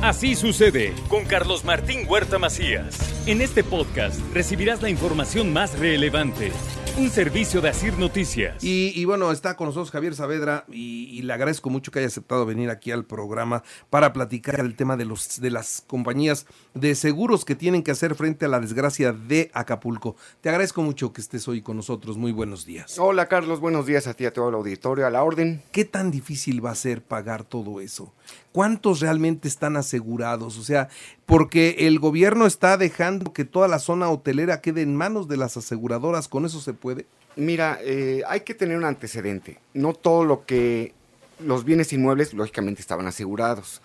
Así 0.00 0.36
sucede 0.36 0.94
con 1.08 1.24
Carlos 1.24 1.64
Martín 1.64 2.06
Huerta 2.08 2.38
Macías. 2.38 2.96
En 3.26 3.40
este 3.40 3.64
podcast 3.64 4.20
recibirás 4.32 4.80
la 4.80 4.90
información 4.90 5.52
más 5.52 5.76
relevante. 5.76 6.52
Un 6.96 7.10
servicio 7.10 7.60
de 7.60 7.68
Asir 7.68 7.98
Noticias. 7.98 8.62
Y, 8.62 9.04
bueno, 9.04 9.30
está 9.30 9.56
con 9.56 9.66
nosotros 9.66 9.90
Javier 9.90 10.14
Saavedra 10.14 10.64
y, 10.68 11.22
le 11.22 11.32
agradezco 11.32 11.68
mucho 11.68 11.90
que 11.90 11.98
haya 11.98 12.08
aceptado 12.08 12.46
venir 12.46 12.70
aquí 12.70 12.90
al 12.92 13.04
programa 13.04 13.62
para 13.90 14.12
platicar 14.12 14.56
del 14.62 14.76
tema 14.76 14.96
de, 14.96 15.04
los, 15.04 15.40
de 15.40 15.50
las 15.50 15.82
compañías 15.86 16.46
de 16.74 16.94
seguros 16.94 17.44
que 17.44 17.54
tienen 17.54 17.82
que 17.82 17.90
hacer 17.90 18.14
frente 18.14 18.46
a 18.46 18.48
la 18.48 18.60
desgracia 18.60 19.12
de 19.12 19.50
Acapulco. 19.52 20.16
Te 20.40 20.48
agradezco 20.48 20.82
mucho 20.82 21.12
que 21.12 21.20
estés 21.20 21.46
hoy 21.48 21.60
con 21.60 21.76
nosotros. 21.76 22.16
Muy 22.16 22.32
buenos 22.32 22.64
días. 22.64 22.98
Hola 22.98 23.26
Carlos, 23.26 23.60
buenos 23.60 23.86
días 23.86 24.06
a 24.06 24.14
ti, 24.14 24.26
a 24.26 24.32
todo 24.32 24.48
el 24.48 24.54
auditorio, 24.54 25.06
a 25.06 25.10
la 25.10 25.22
orden. 25.22 25.62
¿Qué 25.70 25.84
tan 25.84 26.10
difícil 26.10 26.64
va 26.64 26.70
a 26.70 26.76
ser 26.76 27.02
pagar 27.02 27.44
todo 27.44 27.80
eso? 27.80 28.12
¿Cuántos 28.58 28.98
realmente 28.98 29.46
están 29.46 29.76
asegurados? 29.76 30.58
O 30.58 30.64
sea, 30.64 30.88
porque 31.26 31.76
el 31.86 32.00
gobierno 32.00 32.44
está 32.44 32.76
dejando 32.76 33.32
que 33.32 33.44
toda 33.44 33.68
la 33.68 33.78
zona 33.78 34.10
hotelera 34.10 34.60
quede 34.60 34.82
en 34.82 34.96
manos 34.96 35.28
de 35.28 35.36
las 35.36 35.56
aseguradoras, 35.56 36.26
¿con 36.26 36.44
eso 36.44 36.60
se 36.60 36.72
puede? 36.74 37.06
Mira, 37.36 37.78
eh, 37.82 38.24
hay 38.26 38.40
que 38.40 38.54
tener 38.54 38.76
un 38.76 38.82
antecedente. 38.82 39.60
No 39.74 39.92
todo 39.92 40.24
lo 40.24 40.44
que 40.44 40.92
los 41.38 41.62
bienes 41.62 41.92
inmuebles, 41.92 42.34
lógicamente, 42.34 42.80
estaban 42.80 43.06
asegurados. 43.06 43.80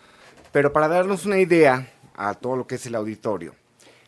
Pero 0.51 0.73
para 0.73 0.87
darnos 0.87 1.27
una 1.27 1.37
idea 1.37 1.91
a 2.15 2.33
todo 2.33 2.55
lo 2.55 2.65
que 2.65 2.73
es 2.73 2.85
el 2.87 2.95
auditorio, 2.95 3.53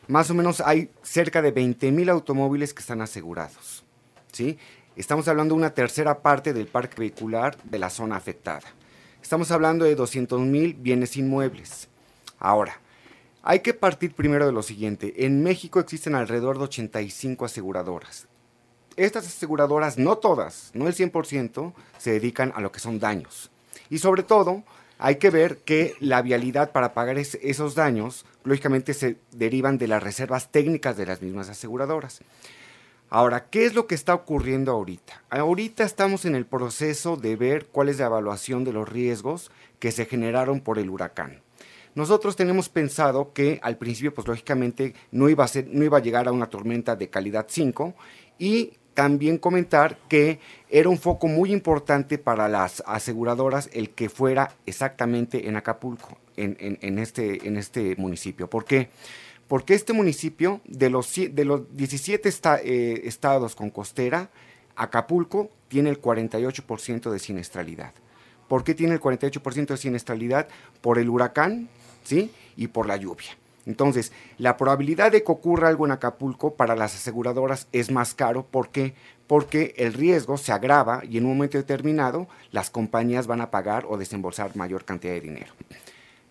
más 0.08 0.32
o 0.32 0.34
menos 0.34 0.62
hay 0.62 0.90
cerca 1.04 1.44
de 1.44 1.52
20 1.52 1.92
mil 1.92 2.10
automóviles 2.10 2.74
que 2.74 2.82
están 2.82 3.04
asegurados. 3.04 3.84
¿sí? 4.32 4.58
Estamos 4.96 5.28
hablando 5.28 5.54
de 5.54 5.60
una 5.60 5.76
tercera 5.76 6.24
parte 6.24 6.54
del 6.54 6.66
parque 6.66 6.96
vehicular 6.98 7.56
de 7.66 7.78
la 7.78 7.92
zona 7.92 8.16
afectada. 8.16 8.64
Estamos 9.26 9.50
hablando 9.50 9.86
de 9.86 9.96
200 9.96 10.40
mil 10.42 10.76
bienes 10.76 11.18
inmuebles. 11.18 11.88
Ahora, 12.38 12.80
hay 13.42 13.62
que 13.62 13.74
partir 13.74 14.14
primero 14.14 14.46
de 14.46 14.52
lo 14.52 14.62
siguiente. 14.62 15.26
En 15.26 15.42
México 15.42 15.80
existen 15.80 16.14
alrededor 16.14 16.60
de 16.60 16.66
85 16.66 17.46
aseguradoras. 17.46 18.28
Estas 18.98 19.26
aseguradoras, 19.26 19.98
no 19.98 20.20
todas, 20.20 20.70
no 20.76 20.88
el 20.88 20.94
100%, 20.94 21.74
se 21.98 22.12
dedican 22.12 22.54
a 22.56 22.62
lo 22.62 22.72
que 22.72 22.80
son 22.80 23.00
daños. 23.00 23.50
Y 23.90 23.98
sobre 23.98 24.22
todo, 24.22 24.64
hay 25.00 25.16
que 25.16 25.32
ver 25.32 25.58
que 25.58 25.96
la 26.00 26.22
vialidad 26.22 26.72
para 26.72 26.94
pagar 26.94 27.18
esos 27.18 27.74
daños, 27.74 28.28
lógicamente, 28.44 28.94
se 28.94 29.18
derivan 29.32 29.80
de 29.80 29.88
las 29.88 30.04
reservas 30.04 30.52
técnicas 30.52 30.98
de 30.98 31.08
las 31.08 31.24
mismas 31.24 31.50
aseguradoras. 31.50 32.22
Ahora, 33.10 33.46
¿qué 33.50 33.66
es 33.66 33.76
lo 33.76 33.88
que 33.88 33.96
está 33.96 34.14
ocurriendo 34.14 34.72
ahorita? 34.72 35.24
Ahorita 35.30 35.84
estamos 35.84 36.26
en 36.26 36.36
el 36.36 36.46
proceso 36.46 37.18
de 37.18 37.36
ver 37.36 37.68
cuál 37.68 37.90
es 37.90 38.00
la 38.00 38.08
evaluación 38.08 38.64
de 38.64 38.74
los 38.74 38.90
riesgos 38.90 39.52
que 39.80 39.92
se 39.92 40.06
generaron 40.06 40.60
por 40.60 40.80
el 40.80 40.90
huracán. 40.90 41.42
Nosotros 41.94 42.36
tenemos 42.36 42.68
pensado 42.68 43.32
que 43.32 43.60
al 43.64 43.78
principio, 43.78 44.14
pues 44.14 44.28
lógicamente 44.28 44.96
no 45.12 45.30
iba 45.30 45.46
a, 45.46 46.00
llegar 46.00 46.28
a 46.28 46.32
una 46.32 46.50
tormenta 46.50 46.96
de 46.96 47.10
calidad 47.10 47.46
5 47.48 47.94
y 48.38 48.74
también 48.94 49.38
comentar 49.38 49.98
que 50.10 50.40
era 50.70 50.90
un 50.90 50.98
foco 50.98 51.28
muy 51.28 51.54
importante 51.54 52.18
para 52.18 52.50
las 52.50 52.84
aseguradoras 52.86 53.70
el 53.72 53.92
que 53.92 54.10
fuera 54.10 54.56
exactamente 54.66 55.48
en 55.48 55.56
Acapulco, 55.56 56.18
en, 56.36 57.00
este, 57.00 57.48
en 57.48 57.56
este 57.56 57.96
municipio. 57.98 58.50
¿Por 58.50 58.66
qué? 58.66 58.78
porque 58.78 58.90
este 59.68 59.94
municipio, 59.94 60.62
de 60.66 60.90
los, 60.90 61.14
de 61.16 61.46
los 61.46 61.76
17 61.76 62.30
eh, 62.64 63.02
estados 63.06 63.56
con 63.56 63.70
costera, 63.70 64.30
Acapulco 64.76 65.50
tiene 65.68 65.90
el 65.90 66.02
48% 66.02 67.10
de 67.12 67.20
siniestralidad. 67.20 67.94
¿Por 68.48 68.64
qué 68.64 68.76
tiene 68.76 68.94
el 68.94 69.02
48% 69.02 69.68
de 69.68 69.78
siniestralidad? 69.78 70.48
Por 70.82 71.00
el 71.00 71.10
huracán, 71.10 71.70
¿sí? 72.04 72.32
Y 72.56 72.68
por 72.68 72.88
la 72.88 72.98
lluvia. 72.98 73.38
Entonces, 73.66 74.12
la 74.38 74.58
probabilidad 74.58 75.12
de 75.12 75.24
que 75.24 75.32
ocurra 75.32 75.70
algo 75.70 75.86
en 75.86 75.92
Acapulco 75.92 76.54
para 76.54 76.76
las 76.76 76.94
aseguradoras 76.96 77.68
es 77.72 77.90
más 77.90 78.14
caro. 78.14 78.46
¿Por 78.46 78.70
qué? 78.70 78.94
Porque 79.26 79.74
el 79.78 79.94
riesgo 79.94 80.38
se 80.38 80.52
agrava 80.52 81.02
y 81.04 81.18
en 81.18 81.26
un 81.26 81.32
momento 81.36 81.58
determinado 81.58 82.28
las 82.52 82.70
compañías 82.70 83.26
van 83.26 83.42
a 83.42 83.50
pagar 83.50 83.86
o 83.90 83.98
desembolsar 83.98 84.56
mayor 84.56 84.86
cantidad 84.86 85.14
de 85.14 85.22
dinero. 85.22 85.54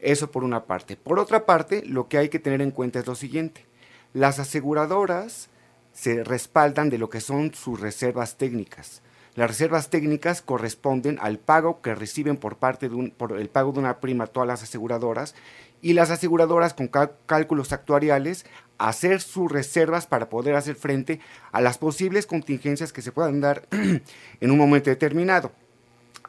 Eso 0.05 0.31
por 0.31 0.45
una 0.45 0.65
parte. 0.65 0.97
Por 0.97 1.19
otra 1.19 1.47
parte, 1.47 1.83
lo 1.87 2.09
que 2.09 2.19
hay 2.19 2.29
que 2.29 2.39
tener 2.39 2.61
en 2.61 2.71
cuenta 2.71 2.99
es 2.99 3.07
lo 3.07 3.15
siguiente. 3.15 3.65
Las 4.13 4.39
aseguradoras 4.39 5.49
se 5.95 6.23
respaldan 6.23 6.91
de 6.91 6.99
lo 6.99 7.09
que 7.09 7.23
son 7.23 7.55
sus 7.55 7.81
reservas 7.81 8.37
técnicas. 8.37 9.01
Las 9.35 9.49
reservas 9.49 9.89
técnicas 9.89 10.43
corresponden 10.43 11.19
al 11.23 11.39
pago 11.39 11.81
que 11.81 11.95
reciben 11.95 12.37
por 12.37 12.57
parte 12.57 12.91
de 12.91 12.95
un, 12.95 13.11
por 13.13 13.33
el 13.41 13.49
pago 13.49 13.73
de 13.73 13.79
una 13.79 13.99
prima 13.99 14.27
todas 14.27 14.47
las 14.47 14.63
aseguradoras 14.63 15.35
y 15.81 15.95
las 15.95 16.11
aseguradoras 16.11 16.75
con 16.75 16.91
cálculos 17.27 17.73
actuariales 17.73 18.45
hacer 18.77 19.23
sus 19.23 19.51
reservas 19.51 20.07
para 20.07 20.29
poder 20.29 20.55
hacer 20.55 20.77
frente 20.77 21.21
a 21.51 21.63
las 21.63 21.79
posibles 21.79 22.27
contingencias 22.27 22.93
que 22.93 23.03
se 23.03 23.11
puedan 23.11 23.41
dar 23.41 23.67
en 23.71 24.51
un 24.51 24.59
momento 24.59 24.91
determinado. 24.91 25.51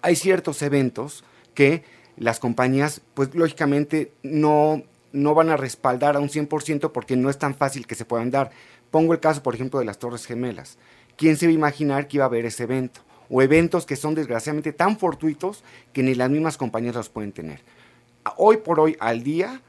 Hay 0.02 0.16
ciertos 0.16 0.62
eventos 0.62 1.26
que 1.54 1.84
las 2.18 2.40
compañías, 2.40 3.02
pues 3.14 3.34
lógicamente 3.36 4.12
no, 4.24 4.84
no 5.12 5.34
van 5.34 5.50
a 5.50 5.58
respaldar 5.58 6.16
a 6.16 6.20
un 6.20 6.30
100% 6.30 6.92
porque 6.92 7.16
no 7.16 7.30
es 7.30 7.38
tan 7.38 7.56
fácil 7.56 7.88
que 7.88 7.96
se 7.96 8.06
puedan 8.06 8.32
dar. 8.32 8.52
Pongo 8.92 9.14
el 9.14 9.20
caso, 9.20 9.44
por 9.44 9.56
ejemplo, 9.56 9.80
de 9.80 9.86
las 9.86 10.00
Torres 10.00 10.26
Gemelas. 10.26 10.78
¿Quién 11.18 11.38
se 11.38 11.46
iba 11.46 11.52
a 11.52 11.56
imaginar 11.56 12.08
que 12.08 12.18
iba 12.18 12.26
a 12.26 12.28
haber 12.28 12.46
ese 12.46 12.64
evento? 12.64 13.02
O 13.30 13.42
eventos 13.42 13.86
que 13.86 13.96
son 13.96 14.16
desgraciadamente 14.16 14.74
tan 14.74 14.98
fortuitos 14.98 15.64
que 15.94 16.04
ni 16.04 16.14
las 16.14 16.30
mismas 16.30 16.58
compañías 16.58 16.96
los 16.96 17.10
pueden 17.10 17.32
tener. 17.32 17.62
Hoy 18.38 18.58
por 18.58 18.80
hoy, 18.80 18.96
al 19.00 19.24
día, 19.24 19.62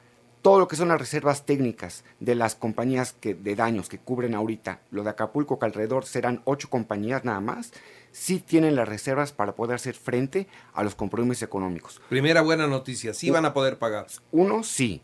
todo 0.46 0.60
lo 0.60 0.68
que 0.68 0.76
son 0.76 0.86
las 0.86 1.00
reservas 1.00 1.44
técnicas 1.44 2.04
de 2.20 2.36
las 2.36 2.54
compañías 2.54 3.16
que, 3.18 3.34
de 3.34 3.56
daños 3.56 3.88
que 3.88 3.98
cubren 3.98 4.32
ahorita, 4.32 4.78
lo 4.92 5.02
de 5.02 5.10
Acapulco, 5.10 5.58
que 5.58 5.66
alrededor 5.66 6.04
serán 6.06 6.40
ocho 6.44 6.70
compañías 6.70 7.24
nada 7.24 7.40
más, 7.40 7.72
sí 8.12 8.38
tienen 8.38 8.76
las 8.76 8.88
reservas 8.88 9.32
para 9.32 9.56
poder 9.56 9.74
hacer 9.74 9.96
frente 9.96 10.46
a 10.72 10.84
los 10.84 10.94
compromisos 10.94 11.42
económicos. 11.42 12.00
Primera 12.08 12.42
buena 12.42 12.68
noticia, 12.68 13.12
sí 13.12 13.28
van 13.28 13.44
a 13.44 13.52
poder 13.52 13.80
pagar. 13.80 14.06
Uno, 14.30 14.62
sí. 14.62 15.02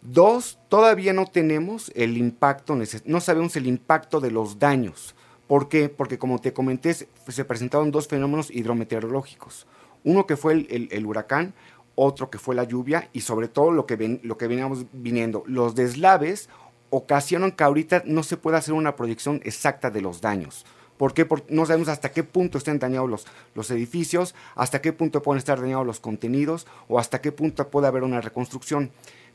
Dos, 0.00 0.60
todavía 0.68 1.12
no 1.12 1.26
tenemos 1.26 1.90
el 1.96 2.16
impacto, 2.16 2.78
no 3.04 3.20
sabemos 3.20 3.56
el 3.56 3.66
impacto 3.66 4.20
de 4.20 4.30
los 4.30 4.60
daños. 4.60 5.16
¿Por 5.48 5.68
qué? 5.68 5.88
Porque 5.88 6.20
como 6.20 6.40
te 6.40 6.52
comenté, 6.52 6.94
se 6.94 7.44
presentaron 7.44 7.90
dos 7.90 8.06
fenómenos 8.06 8.48
hidrometeorológicos. 8.48 9.66
Uno 10.04 10.28
que 10.28 10.36
fue 10.36 10.52
el, 10.70 11.04
huracán, 11.04 11.52
otro 11.94 12.30
que 12.30 12.38
fue 12.38 12.54
la 12.54 12.64
lluvia 12.64 13.08
y 13.12 13.20
sobre 13.20 13.48
todo 13.48 13.70
lo 13.70 13.86
que, 13.86 13.96
ven, 13.96 14.20
lo 14.22 14.36
que 14.36 14.48
veníamos 14.48 14.86
viniendo. 14.92 15.44
Los 15.46 15.74
deslaves 15.74 16.48
ocasionan 16.90 17.52
que 17.52 17.64
ahorita 17.64 18.02
no 18.06 18.22
se 18.22 18.36
pueda 18.36 18.58
hacer 18.58 18.74
una 18.74 18.96
proyección 18.96 19.40
exacta 19.44 19.90
de 19.90 20.00
los 20.00 20.20
daños. 20.20 20.64
¿Por 20.96 21.12
qué? 21.12 21.24
Porque 21.24 21.52
no 21.52 21.66
sabemos 21.66 21.88
hasta 21.88 22.12
qué 22.12 22.22
punto 22.22 22.56
están 22.56 22.78
dañados 22.78 23.10
los, 23.10 23.26
los 23.54 23.70
edificios, 23.70 24.34
hasta 24.54 24.80
qué 24.80 24.92
punto 24.92 25.22
pueden 25.22 25.38
estar 25.38 25.60
dañados 25.60 25.86
los 25.86 25.98
contenidos 25.98 26.66
o 26.88 27.00
hasta 27.00 27.20
qué 27.20 27.32
punto 27.32 27.68
puede 27.68 27.88
haber 27.88 28.04
una 28.04 28.20
reconstrucción. 28.20 28.92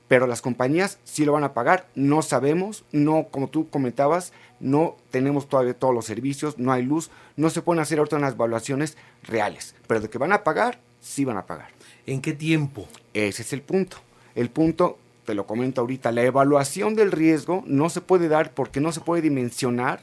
Pero 0.08 0.26
las 0.26 0.41
compañías 0.41 1.00
sí 1.03 1.26
lo 1.26 1.34
van 1.34 1.44
a 1.44 1.53
pagar, 1.53 1.88
no 1.96 2.22
sabemos, 2.22 2.86
no, 2.91 3.28
como 3.30 3.50
tú 3.50 3.70
comentabas, 3.70 4.34
no 4.59 4.97
tenemos 5.12 5.47
todavía 5.47 5.78
todos 5.78 5.94
los 5.94 6.06
servicios, 6.06 6.58
no 6.58 6.72
hay 6.72 6.81
luz, 6.81 7.12
no 7.36 7.50
se 7.50 7.62
pueden 7.62 7.81
hacer 7.81 8.00
ahorita 8.00 8.16
unas 8.16 8.34
evaluaciones 8.34 8.97
reales, 9.22 9.76
pero 9.86 10.00
de 10.00 10.09
que 10.09 10.18
van 10.18 10.34
a 10.34 10.44
pagar, 10.44 10.80
sí 11.00 11.26
van 11.26 11.38
a 11.38 11.46
pagar. 11.46 11.70
¿En 12.09 12.22
qué 12.22 12.34
tiempo? 12.34 12.88
Ese 13.14 13.44
es 13.44 13.53
el 13.53 13.62
punto. 13.62 13.97
El 14.34 14.50
punto, 14.50 14.97
te 15.25 15.36
lo 15.36 15.46
comento 15.46 15.81
ahorita, 15.81 16.12
la 16.12 16.24
evaluación 16.24 16.96
del 16.96 17.12
riesgo 17.12 17.64
no 17.68 17.88
se 17.92 18.02
puede 18.02 18.28
dar 18.28 18.52
porque 18.56 18.80
no 18.80 18.92
se 18.92 19.02
puede 19.02 19.22
dimensionar 19.22 20.02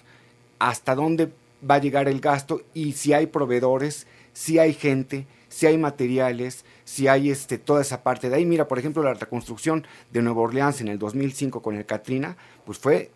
hasta 0.60 0.94
dónde 0.94 1.32
va 1.68 1.74
a 1.74 1.80
llegar 1.80 2.06
el 2.06 2.20
gasto 2.20 2.62
y 2.74 2.92
si 2.92 3.12
hay 3.12 3.26
proveedores, 3.26 4.06
si 4.32 4.60
hay 4.60 4.72
gente, 4.72 5.26
si 5.48 5.66
hay 5.66 5.78
materiales, 5.78 6.64
si 6.84 7.08
hay 7.08 7.28
este, 7.28 7.58
toda 7.58 7.82
esa 7.82 8.04
parte 8.04 8.30
de 8.30 8.36
ahí. 8.36 8.46
Mira, 8.46 8.68
por 8.68 8.78
ejemplo, 8.78 9.02
la 9.02 9.14
reconstrucción 9.14 9.84
de 10.12 10.22
Nueva 10.22 10.42
Orleans 10.42 10.80
en 10.80 10.86
el 10.86 11.00
2005 11.00 11.60
con 11.60 11.74
el 11.74 11.86
Katrina, 11.86 12.36
pues 12.64 12.78
fue 12.78 13.10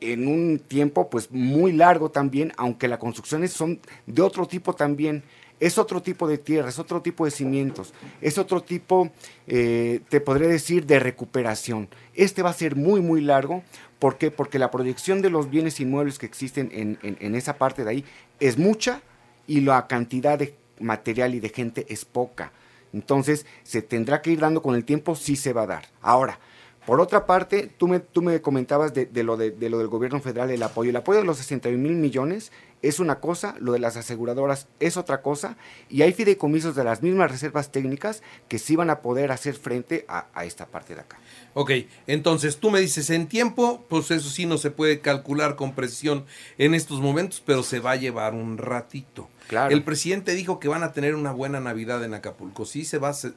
en 0.00 0.28
un 0.28 0.60
tiempo 0.60 1.10
pues 1.10 1.32
muy 1.32 1.72
largo 1.72 2.12
también, 2.12 2.52
aunque 2.58 2.86
las 2.86 3.00
construcciones 3.00 3.52
son 3.52 3.80
de 4.06 4.22
otro 4.22 4.46
tipo 4.46 4.72
también. 4.72 5.24
Es 5.58 5.78
otro 5.78 6.02
tipo 6.02 6.28
de 6.28 6.38
tierra, 6.38 6.68
es 6.68 6.78
otro 6.78 7.00
tipo 7.00 7.24
de 7.24 7.30
cimientos, 7.30 7.94
es 8.20 8.36
otro 8.36 8.62
tipo, 8.62 9.10
eh, 9.46 10.00
te 10.10 10.20
podré 10.20 10.48
decir, 10.48 10.84
de 10.84 10.98
recuperación. 10.98 11.88
Este 12.14 12.42
va 12.42 12.50
a 12.50 12.54
ser 12.54 12.76
muy, 12.76 13.00
muy 13.00 13.22
largo 13.22 13.62
¿Por 13.98 14.18
qué? 14.18 14.30
Porque 14.30 14.58
la 14.58 14.70
proyección 14.70 15.22
de 15.22 15.30
los 15.30 15.48
bienes 15.48 15.80
inmuebles 15.80 16.18
que 16.18 16.26
existen 16.26 16.70
en, 16.72 17.34
esa 17.34 17.56
parte 17.56 17.84
de 17.84 17.90
ahí 17.90 18.04
es 18.40 18.58
mucha 18.58 19.00
y 19.46 19.62
la 19.62 19.86
cantidad 19.86 20.38
de 20.38 20.54
material 20.80 21.34
y 21.34 21.40
de 21.40 21.48
gente 21.48 21.86
es 21.88 22.04
poca. 22.04 22.52
Entonces, 22.92 23.46
se 23.62 23.82
tendrá 23.82 24.20
que 24.20 24.30
ir 24.30 24.40
dando 24.40 24.62
con 24.62 24.74
el 24.74 24.84
tiempo, 24.84 25.16
sí 25.16 25.36
se 25.36 25.52
va 25.52 25.62
a 25.62 25.66
dar. 25.66 25.86
Ahora, 26.02 26.38
Por 26.86 27.00
otra 27.00 27.26
parte, 27.26 27.68
tú 27.76 27.88
me, 27.88 27.98
tú 27.98 28.22
me 28.22 28.40
comentabas 28.40 28.94
de, 28.94 29.08
lo 29.24 29.36
de, 29.36 29.52
lo 29.68 29.78
del 29.78 29.88
gobierno 29.88 30.20
federal, 30.20 30.50
el 30.50 30.62
apoyo. 30.62 30.90
El 30.90 30.96
apoyo 30.96 31.18
de 31.18 31.26
los 31.26 31.38
61 31.38 31.82
mil 31.82 31.96
millones 31.96 32.52
es 32.80 33.00
una 33.00 33.18
cosa, 33.18 33.56
lo 33.58 33.72
de 33.72 33.80
las 33.80 33.96
aseguradoras 33.96 34.68
es 34.78 34.96
otra 34.96 35.20
cosa, 35.20 35.56
y 35.88 36.02
hay 36.02 36.12
fideicomisos 36.12 36.76
de 36.76 36.84
las 36.84 37.02
mismas 37.02 37.28
reservas 37.28 37.72
técnicas 37.72 38.22
que 38.48 38.60
sí 38.60 38.76
van 38.76 38.90
a 38.90 39.00
poder 39.00 39.32
hacer 39.32 39.54
frente 39.54 40.04
a, 40.06 40.26
a 40.32 40.44
esta 40.44 40.66
parte 40.66 40.94
de 40.94 41.00
acá. 41.00 41.18
Ok, 41.54 41.72
entonces 42.06 42.58
tú 42.58 42.70
me 42.70 42.80
dices 42.80 43.10
en 43.10 43.26
tiempo, 43.26 43.84
pues 43.88 44.12
eso 44.12 44.30
sí 44.30 44.46
no 44.46 44.56
se 44.56 44.70
puede 44.70 45.00
calcular 45.00 45.56
con 45.56 45.74
precisión 45.74 46.24
en 46.56 46.72
estos 46.72 47.00
momentos, 47.00 47.42
pero 47.44 47.64
se 47.64 47.80
va 47.80 47.92
a 47.92 47.96
llevar 47.96 48.32
un 48.32 48.58
ratito. 48.58 49.28
El 49.70 49.84
presidente 49.84 50.34
dijo 50.34 50.58
que 50.58 50.68
van 50.68 50.82
a 50.82 50.92
tener 50.92 51.14
una 51.14 51.32
buena 51.32 51.60
Navidad 51.60 52.02
en 52.04 52.14
Acapulco. 52.14 52.64
¿Sí 52.64 52.84
se 52.84 52.98
va, 52.98 53.12
se, 53.12 53.30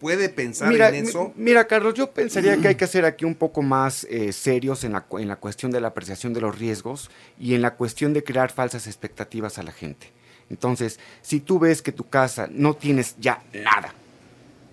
puede 0.00 0.28
pensar 0.28 0.74
en 0.74 1.06
eso? 1.06 1.32
Mira, 1.36 1.66
Carlos, 1.66 1.94
yo 1.94 2.10
pensaría 2.10 2.56
que 2.56 2.68
hay 2.68 2.74
que 2.76 2.86
ser 2.86 3.04
aquí 3.04 3.24
un 3.24 3.34
poco 3.34 3.62
más 3.62 4.04
eh, 4.04 4.32
serios 4.32 4.84
en 4.84 4.92
la, 4.92 5.06
en 5.12 5.28
la 5.28 5.36
cuestión 5.36 5.70
de 5.70 5.80
la 5.80 5.88
apreciación 5.88 6.32
de 6.32 6.40
los 6.40 6.58
riesgos 6.58 7.10
y 7.38 7.54
en 7.54 7.62
la 7.62 7.74
cuestión 7.74 8.12
de 8.12 8.24
crear 8.24 8.50
falsas 8.50 8.86
expectativas 8.86 9.58
a 9.58 9.62
la 9.62 9.72
gente. 9.72 10.12
Entonces, 10.50 10.98
si 11.22 11.40
tú 11.40 11.58
ves 11.58 11.82
que 11.82 11.92
tu 11.92 12.08
casa 12.08 12.48
no 12.50 12.74
tienes 12.74 13.16
ya 13.18 13.42
nada, 13.52 13.94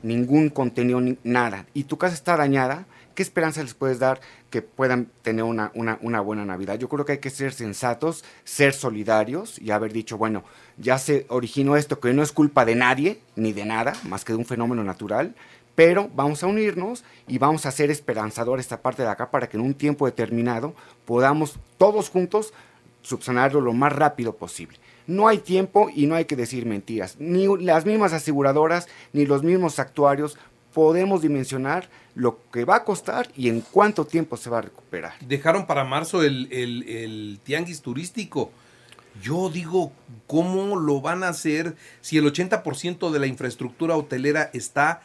ningún 0.03 0.49
contenido, 0.49 1.01
nada, 1.23 1.65
y 1.73 1.83
tu 1.83 1.97
casa 1.97 2.15
está 2.15 2.37
dañada, 2.37 2.85
¿qué 3.15 3.23
esperanza 3.23 3.63
les 3.63 3.73
puedes 3.73 3.97
dar 3.97 4.21
que 4.49 4.61
puedan 4.61 5.07
tener 5.23 5.43
una, 5.43 5.71
una, 5.73 6.21
buena 6.21 6.45
Navidad? 6.45 6.77
Yo 6.77 6.89
creo 6.89 7.05
que 7.05 7.13
hay 7.13 7.17
que 7.17 7.29
ser 7.29 7.53
sensatos, 7.53 8.23
ser 8.43 8.73
solidarios 8.73 9.57
y 9.59 9.71
haber 9.71 9.93
dicho, 9.93 10.17
bueno, 10.17 10.43
ya 10.77 10.99
se 10.99 11.25
originó 11.29 11.77
esto 11.77 11.99
que 11.99 12.13
no 12.13 12.21
es 12.21 12.31
culpa 12.31 12.65
de 12.65 12.75
nadie 12.75 13.19
ni 13.35 13.53
de 13.53 13.65
nada, 13.65 13.93
más 14.03 14.23
que 14.23 14.33
de 14.33 14.39
un 14.39 14.45
fenómeno 14.45 14.83
natural, 14.83 15.33
pero 15.73 16.09
vamos 16.15 16.43
a 16.43 16.47
unirnos 16.47 17.03
y 17.27 17.37
vamos 17.37 17.65
a 17.65 17.71
ser 17.71 17.89
esperanzador 17.89 18.59
esta 18.59 18.81
parte 18.81 19.03
de 19.03 19.09
acá 19.09 19.31
para 19.31 19.47
que 19.47 19.57
en 19.57 19.63
un 19.63 19.73
tiempo 19.73 20.05
determinado 20.05 20.73
podamos 21.05 21.57
todos 21.77 22.09
juntos 22.09 22.53
subsanarlo 23.01 23.61
lo 23.61 23.73
más 23.73 23.93
rápido 23.93 24.35
posible. 24.35 24.77
No 25.07 25.27
hay 25.27 25.37
tiempo 25.37 25.89
y 25.93 26.07
no 26.07 26.15
hay 26.15 26.25
que 26.25 26.35
decir 26.35 26.65
mentiras. 26.65 27.17
Ni 27.19 27.45
las 27.57 27.85
mismas 27.85 28.13
aseguradoras 28.13 28.87
ni 29.13 29.25
los 29.25 29.43
mismos 29.43 29.77
actuarios 29.77 30.37
podemos 30.75 31.21
dimensionar 31.21 31.87
lo 32.15 32.37
que 32.51 32.65
va 32.65 32.75
a 32.75 32.83
costar 32.83 33.29
y 33.33 33.47
en 33.47 33.61
cuánto 33.61 34.03
tiempo 34.03 34.35
se 34.35 34.49
va 34.49 34.57
a 34.57 34.61
recuperar. 34.61 35.13
Dejaron 35.25 35.67
para 35.67 35.85
marzo 35.85 36.21
el, 36.21 36.49
el, 36.51 37.39
tianguis 37.45 37.81
turístico. 37.81 38.51
Yo 39.23 39.49
digo, 39.49 39.93
¿cómo 40.27 40.75
lo 40.75 40.99
van 40.99 41.23
a 41.23 41.29
hacer 41.29 41.77
si 42.01 42.17
el 42.17 42.25
80% 42.25 43.09
de 43.09 43.19
la 43.19 43.25
infraestructura 43.25 43.95
hotelera 43.95 44.49
está 44.51 45.01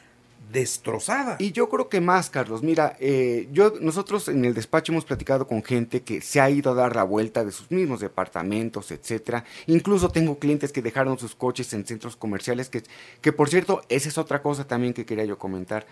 destrozada. 0.52 1.36
Y 1.38 1.52
yo 1.52 1.68
creo 1.68 1.88
que 1.88 2.00
más, 2.00 2.30
Carlos. 2.30 2.62
Mira, 2.62 2.96
eh, 3.00 3.48
yo, 3.52 3.74
nosotros 3.80 4.28
en 4.28 4.44
el 4.44 4.54
despacho 4.54 4.92
hemos 4.92 5.04
platicado 5.04 5.46
con 5.46 5.62
gente 5.62 6.02
que 6.02 6.20
se 6.20 6.40
ha 6.40 6.50
ido 6.50 6.72
a 6.72 6.74
dar 6.74 6.96
la 6.96 7.04
vuelta 7.04 7.44
de 7.44 7.52
sus 7.52 7.70
mismos 7.70 8.00
departamentos, 8.00 8.90
etcétera. 8.90 9.44
Incluso 9.66 10.08
tengo 10.08 10.38
clientes 10.38 10.72
que 10.72 10.82
dejaron 10.82 11.18
sus 11.18 11.34
coches 11.34 11.72
en 11.72 11.86
centros 11.86 12.16
comerciales, 12.16 12.68
que, 12.68 12.82
que 13.20 13.32
por 13.32 13.48
cierto, 13.48 13.82
esa 13.88 14.08
es 14.08 14.18
otra 14.18 14.42
cosa 14.42 14.66
también 14.66 14.94
que 14.94 15.06
quería 15.06 15.24
yo 15.24 15.38
comentar. 15.38 15.86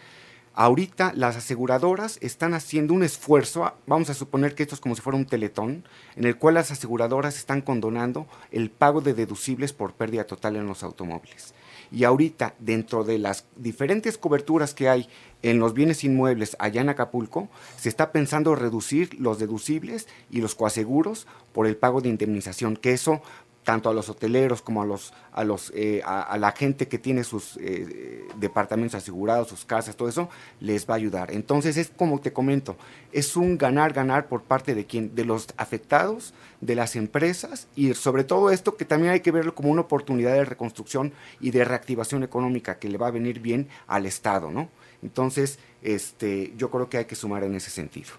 Ahorita 0.55 1.12
las 1.14 1.37
aseguradoras 1.37 2.19
están 2.20 2.52
haciendo 2.52 2.93
un 2.93 3.05
esfuerzo, 3.05 3.72
vamos 3.87 4.10
a 4.10 4.14
suponer 4.14 4.56
que 4.56 4.64
esto 4.64 4.75
es 4.75 4.81
como 4.81 4.96
si 4.96 5.00
fuera 5.00 5.16
un 5.16 5.26
teletón, 5.26 5.84
en 6.16 6.25
el 6.25 6.37
cual 6.37 6.55
las 6.55 6.72
aseguradoras 6.72 7.37
están 7.37 7.60
condonando 7.60 8.26
el 8.50 8.69
pago 8.69 9.00
de 9.00 9.14
deducibles 9.14 9.72
por 9.72 9.93
pérdida 9.93 10.25
total 10.25 10.56
en 10.56 10.66
los 10.66 10.82
automóviles. 10.82 11.55
Y 11.90 12.05
ahorita, 12.05 12.55
dentro 12.58 13.05
de 13.05 13.19
las 13.19 13.44
diferentes 13.56 14.19
coberturas 14.19 14.75
que 14.75 14.88
hay 14.88 15.08
en 15.43 15.58
los 15.58 15.75
bienes 15.75 16.05
inmuebles 16.05 16.56
allá 16.58 16.81
en 16.81 16.88
Acapulco, 16.88 17.49
se 17.76 17.88
está 17.88 18.12
pensando 18.12 18.55
reducir 18.55 19.19
los 19.20 19.38
deducibles 19.38 20.08
y 20.31 20.40
los 20.40 20.55
coaseguros 20.55 21.26
por 21.52 21.67
el 21.67 21.76
pago 21.76 22.00
de 22.00 22.08
indemnización, 22.08 22.76
que 22.76 22.93
eso 22.93 23.23
tanto 23.69 23.91
a 23.91 23.93
los 23.93 24.09
hoteleros 24.09 24.62
como 24.62 24.81
a 24.81 24.87
los 24.87 25.12
a 25.31 25.44
los 25.44 25.70
eh, 25.76 26.00
a, 26.03 26.38
la 26.38 26.53
gente 26.53 26.88
que 26.88 26.97
tiene 26.97 27.23
sus 27.23 27.59
eh, 27.61 28.26
departamentos 28.37 28.94
asegurados, 28.94 29.49
sus 29.49 29.67
casas, 29.67 29.94
todo 29.94 30.09
eso 30.09 30.31
les 30.59 30.88
va 30.88 30.94
a 30.94 30.97
ayudar. 30.97 31.31
Entonces 31.32 31.76
es 31.76 31.91
como 31.94 32.19
te 32.19 32.32
comento, 32.32 32.79
es 33.12 33.37
un 33.37 33.59
ganar 33.59 33.93
ganar 33.93 34.26
por 34.26 34.41
parte 34.41 34.75
de 34.75 34.87
quien, 34.87 35.15
de 35.15 35.26
los 35.26 35.49
afectados, 35.59 36.32
de 36.62 36.76
las 36.76 36.97
empresas 36.97 37.69
y 37.76 37.93
sobre 37.93 38.25
todo 38.25 38.50
esto 38.50 38.75
que 38.75 38.87
también 38.87 39.12
hay 39.12 39.20
que 39.20 39.32
verlo 39.32 39.55
como 39.55 39.69
una 39.70 39.82
oportunidad 39.82 40.32
de 40.32 40.47
reconstrucción 40.47 41.12
y 41.38 41.50
de 41.50 41.62
reactivación 41.62 42.23
económica 42.23 42.79
que 42.79 42.88
le 42.88 42.97
va 42.97 43.09
a 43.09 43.11
venir 43.11 43.38
bien 43.38 43.69
al 43.87 44.06
Estado, 44.06 44.50
¿no? 44.50 44.70
Entonces, 45.03 45.59
este, 45.82 46.55
yo 46.56 46.70
creo 46.70 46.88
que 46.88 46.97
hay 46.97 47.05
que 47.05 47.17
sumar 47.17 47.44
en 47.44 47.55
ese 47.55 47.69
sentido. 47.69 48.12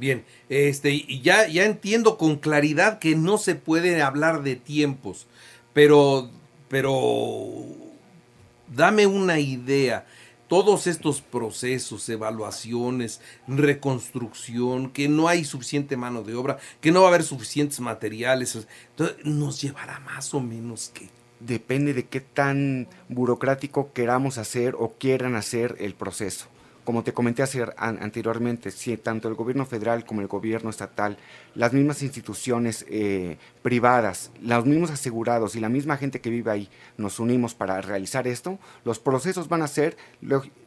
Bien, 0.00 0.24
este, 0.48 0.92
y 0.92 1.20
ya, 1.20 1.46
ya 1.46 1.66
entiendo 1.66 2.16
con 2.16 2.36
claridad 2.36 2.98
que 2.98 3.14
no 3.14 3.36
se 3.36 3.54
puede 3.54 4.00
hablar 4.00 4.42
de 4.42 4.56
tiempos, 4.56 5.26
pero, 5.74 6.30
pero 6.70 7.66
dame 8.74 9.06
una 9.06 9.38
idea. 9.38 10.06
Todos 10.48 10.86
estos 10.86 11.20
procesos, 11.20 12.08
evaluaciones, 12.08 13.20
reconstrucción, 13.46 14.90
que 14.90 15.06
no 15.06 15.28
hay 15.28 15.44
suficiente 15.44 15.98
mano 15.98 16.22
de 16.22 16.34
obra, 16.34 16.58
que 16.80 16.92
no 16.92 17.00
va 17.00 17.08
a 17.08 17.10
haber 17.10 17.22
suficientes 17.22 17.78
materiales, 17.80 18.66
nos 19.22 19.60
llevará 19.60 20.00
más 20.00 20.32
o 20.32 20.40
menos 20.40 20.90
que 20.94 21.10
depende 21.40 21.92
de 21.92 22.06
qué 22.06 22.20
tan 22.20 22.88
burocrático 23.10 23.92
queramos 23.92 24.38
hacer 24.38 24.76
o 24.78 24.94
quieran 24.98 25.36
hacer 25.36 25.76
el 25.78 25.92
proceso 25.92 26.46
como 26.84 27.02
te 27.02 27.12
comenté 27.12 27.44
anteriormente, 27.76 28.70
si 28.70 28.96
tanto 28.96 29.28
el 29.28 29.34
gobierno 29.34 29.66
federal 29.66 30.04
como 30.04 30.20
el 30.20 30.26
gobierno 30.26 30.70
estatal, 30.70 31.16
las 31.54 31.72
mismas 31.72 32.02
instituciones 32.02 32.86
eh, 32.88 33.36
privadas, 33.62 34.30
los 34.40 34.64
mismos 34.66 34.90
asegurados 34.90 35.56
y 35.56 35.60
la 35.60 35.68
misma 35.68 35.96
gente 35.96 36.20
que 36.20 36.30
vive 36.30 36.50
ahí 36.50 36.68
nos 36.96 37.20
unimos 37.20 37.54
para 37.54 37.80
realizar 37.80 38.26
esto, 38.26 38.58
los 38.84 38.98
procesos 38.98 39.48
van 39.48 39.62
a 39.62 39.68
ser, 39.68 39.96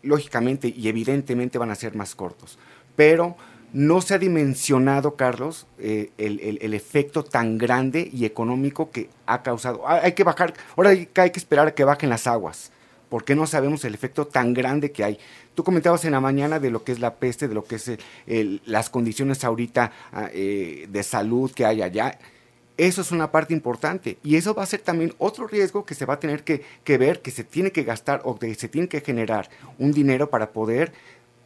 lógicamente 0.01 0.73
y 0.75 0.87
evidentemente 0.87 1.57
van 1.57 1.71
a 1.71 1.75
ser 1.75 1.95
más 1.95 2.15
cortos. 2.15 2.57
Pero 2.95 3.35
no 3.73 4.01
se 4.01 4.13
ha 4.13 4.19
dimensionado, 4.19 5.15
Carlos, 5.15 5.65
eh, 5.79 6.11
el, 6.17 6.73
efecto 6.73 7.23
tan 7.23 7.57
grande 7.57 8.07
y 8.13 8.25
económico 8.25 8.91
que 8.91 9.09
ha 9.25 9.41
causado. 9.41 9.87
Hay 9.87 10.13
que 10.13 10.23
bajar, 10.23 10.53
ahora 10.77 10.91
hay 10.91 11.07
que 11.07 11.39
esperar 11.39 11.67
a 11.67 11.73
que 11.73 11.83
bajen 11.83 12.09
las 12.09 12.27
aguas 12.27 12.71
porque 13.13 13.35
no 13.35 13.45
sabemos 13.45 13.85
el 13.85 13.93
efecto 13.93 14.25
tan 14.25 14.55
grande 14.55 14.91
que 14.91 15.03
hay. 15.03 15.19
Tú 15.53 15.63
comentabas 15.63 16.03
en 16.03 16.13
la 16.13 16.19
mañana 16.19 16.59
de 16.59 16.71
lo 16.71 16.83
que 16.83 16.93
es 16.93 16.99
la 16.99 17.13
peste, 17.13 17.47
de 17.47 17.53
lo 17.53 17.63
que 17.63 17.75
es 17.75 17.91
las 18.65 18.89
condiciones 18.89 19.43
ahorita 19.43 19.91
ah, 20.11 20.29
eh, 20.33 20.87
de 20.89 21.03
salud 21.03 21.51
que 21.51 21.63
hay 21.63 21.83
allá. 21.83 22.17
Eso 22.75 23.01
es 23.01 23.11
una 23.11 23.31
parte 23.31 23.53
importante 23.53 24.17
y 24.23 24.35
eso 24.35 24.55
va 24.55 24.63
a 24.63 24.65
ser 24.65 24.79
también 24.79 25.13
otro 25.19 25.45
riesgo 25.45 25.85
que 25.85 25.93
se 25.93 26.07
va 26.07 26.15
a 26.15 26.19
tener 26.19 26.43
que, 26.43 26.63
ver, 26.97 27.21
que 27.21 27.29
se 27.29 27.43
tiene 27.43 27.71
que 27.71 27.83
gastar 27.83 28.21
o 28.23 28.39
que 28.39 28.55
se 28.55 28.67
tiene 28.67 28.87
que 28.87 29.01
generar 29.01 29.47
un 29.77 29.91
dinero 29.91 30.31
para 30.31 30.51
poder 30.51 30.91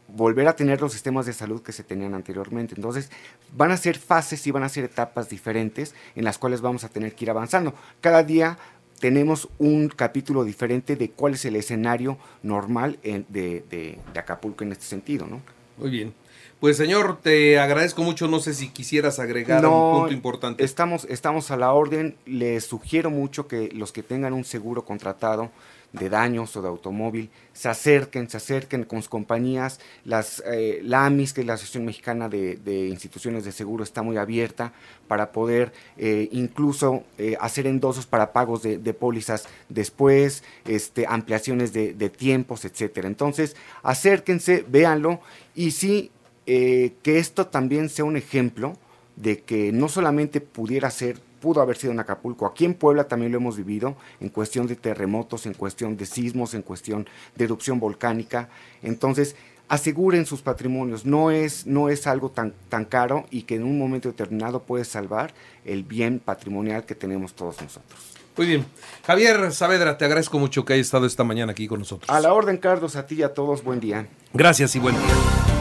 volver 0.08 0.48
a 0.48 0.56
tener 0.56 0.80
los 0.80 0.92
sistemas 0.92 1.26
de 1.26 1.34
salud 1.34 1.60
que 1.60 1.72
se 1.72 1.84
tenían 1.84 2.14
anteriormente. 2.14 2.76
Entonces, 2.76 3.10
van 3.54 3.72
a 3.72 3.76
ser 3.76 3.98
fases 3.98 4.46
y 4.46 4.50
van 4.50 4.62
a 4.62 4.70
ser 4.70 4.84
etapas 4.84 5.28
diferentes 5.28 5.94
en 6.16 6.24
las 6.24 6.38
cuales 6.38 6.62
vamos 6.62 6.84
a 6.84 6.88
tener 6.88 7.14
que 7.14 7.26
ir 7.26 7.30
avanzando. 7.30 7.74
Cada 8.00 8.22
día 8.22 8.56
tenemos 8.98 9.48
un 9.58 9.88
capítulo 9.88 10.44
diferente 10.44 10.96
de 10.96 11.10
cuál 11.10 11.34
es 11.34 11.44
el 11.44 11.56
escenario 11.56 12.18
normal 12.42 12.98
de, 13.02 13.98
Acapulco 14.14 14.64
en 14.64 14.72
este 14.72 14.84
sentido, 14.84 15.26
¿no? 15.26 15.40
Muy 15.76 15.90
bien. 15.90 16.14
Pues 16.60 16.76
señor, 16.76 17.18
te 17.22 17.60
agradezco 17.60 18.02
mucho. 18.02 18.26
No 18.26 18.40
sé 18.40 18.52
si 18.52 18.68
quisieras 18.70 19.20
agregar 19.20 19.64
un 19.64 20.00
punto 20.00 20.12
importante. 20.12 20.64
Estamos, 20.64 21.06
estamos 21.08 21.52
a 21.52 21.56
la 21.56 21.72
orden. 21.72 22.16
Les 22.26 22.64
sugiero 22.64 23.10
mucho 23.10 23.46
que 23.46 23.70
los 23.72 23.92
que 23.92 24.02
tengan 24.02 24.32
un 24.32 24.44
seguro 24.44 24.84
contratado 24.84 25.50
de 25.92 26.10
daños 26.10 26.54
o 26.56 26.62
de 26.62 26.68
automóvil, 26.68 27.30
se 27.52 27.68
acerquen, 27.68 28.28
se 28.28 28.36
acerquen 28.36 28.84
con 28.84 29.00
sus 29.00 29.08
compañías. 29.08 29.80
Las, 30.04 30.42
eh, 30.46 30.80
la 30.82 31.06
AMIS, 31.06 31.32
que 31.32 31.40
es 31.40 31.46
la 31.46 31.54
Asociación 31.54 31.84
Mexicana 31.86 32.28
de, 32.28 32.88
Instituciones 32.88 33.44
de 33.44 33.52
Seguro, 33.52 33.82
está 33.82 34.02
muy 34.02 34.16
abierta 34.16 34.72
para 35.06 35.32
poder 35.32 35.72
eh, 35.96 36.28
incluso 36.32 37.04
eh, 37.16 37.36
hacer 37.40 37.66
endosos 37.66 38.06
para 38.06 38.32
pagos 38.32 38.62
de, 38.62 38.94
pólizas 38.94 39.48
después, 39.68 40.44
este, 40.66 41.06
ampliaciones 41.06 41.72
de, 41.72 41.94
de 41.94 42.10
tiempos, 42.10 42.64
etcétera. 42.64 43.08
Entonces, 43.08 43.56
acérquense, 43.82 44.64
véanlo 44.68 45.20
y 45.54 45.70
sí, 45.70 46.10
que 46.46 46.92
esto 47.04 47.46
también 47.46 47.90
sea 47.90 48.06
un 48.06 48.16
ejemplo 48.16 48.78
de 49.16 49.42
que 49.42 49.70
no 49.70 49.88
solamente 49.90 50.40
pudiera 50.40 50.90
ser 50.90 51.20
pudo 51.40 51.60
haber 51.60 51.76
sido 51.76 51.92
en 51.92 52.00
Acapulco. 52.00 52.46
Aquí 52.46 52.64
en 52.64 52.74
Puebla 52.74 53.04
también 53.04 53.32
lo 53.32 53.38
hemos 53.38 53.56
vivido 53.56 53.96
en 54.20 54.28
cuestión 54.28 54.66
de 54.66 54.76
terremotos, 54.76 55.46
en 55.46 55.54
cuestión 55.54 55.96
de 55.96 56.06
sismos, 56.06 56.54
en 56.54 56.62
cuestión 56.62 57.08
de 57.36 57.44
erupción 57.44 57.80
volcánica. 57.80 58.48
Entonces, 58.82 59.36
aseguren 59.68 60.26
sus 60.26 60.42
patrimonios. 60.42 61.04
No 61.04 61.30
es, 61.30 61.66
no 61.66 61.88
es 61.88 62.06
algo 62.06 62.30
tan, 62.30 62.54
tan 62.68 62.84
caro 62.84 63.26
y 63.30 63.42
que 63.42 63.56
en 63.56 63.64
un 63.64 63.78
momento 63.78 64.08
determinado 64.08 64.62
puede 64.62 64.84
salvar 64.84 65.32
el 65.64 65.84
bien 65.84 66.18
patrimonial 66.18 66.84
que 66.84 66.94
tenemos 66.94 67.34
todos 67.34 67.60
nosotros. 67.60 68.14
Muy 68.36 68.46
bien. 68.46 68.66
Javier 69.04 69.52
Saavedra, 69.52 69.98
te 69.98 70.04
agradezco 70.04 70.38
mucho 70.38 70.64
que 70.64 70.74
hayas 70.74 70.86
estado 70.86 71.06
esta 71.06 71.24
mañana 71.24 71.52
aquí 71.52 71.66
con 71.66 71.80
nosotros. 71.80 72.08
A 72.08 72.20
la 72.20 72.32
orden, 72.32 72.56
Carlos, 72.56 72.94
a 72.94 73.04
ti 73.04 73.16
y 73.16 73.22
a 73.22 73.34
todos, 73.34 73.64
buen 73.64 73.80
día. 73.80 74.06
Gracias 74.32 74.76
y 74.76 74.78
buen 74.78 74.94
día. 74.94 75.14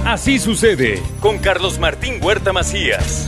Así 0.06 0.38
sucede 0.38 1.02
con 1.20 1.40
Carlos 1.40 1.80
Martín 1.80 2.24
Huerta 2.24 2.54
Macías. 2.54 3.28